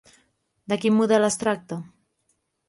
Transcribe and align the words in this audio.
De 0.73 0.77
quin 0.85 0.95
model 1.01 1.27
es 1.27 1.37
tracta? 1.45 1.79